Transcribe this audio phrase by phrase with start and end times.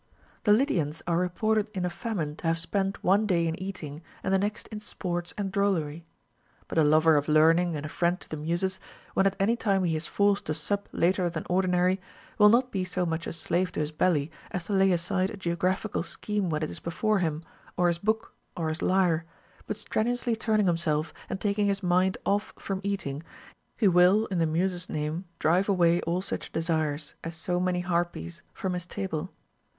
[0.45, 0.45] 20.
[0.45, 4.33] The Lydians are reported in a famine to have spent one day in eating, and
[4.33, 6.07] the next in sports and drollery.
[6.67, 8.79] But a lover of learning and a friend to the Muses,
[9.13, 12.01] when at any time he is forced to sup later than ordinary,
[12.39, 15.37] will not be so much a slave to his belly as to lay aside a
[15.37, 17.43] geographical scheme when it is before him,
[17.77, 19.23] or his book, or his lyre;
[19.67, 20.39] but RULES FOR THE PRESERVATION OF HEALTH.
[20.39, 23.21] 271 strenuously turning himself, and taking his mind off from eating,
[23.77, 27.81] he will in the Muses' name drive away all such de sires, as so many
[27.81, 29.29] Harpies, from his table.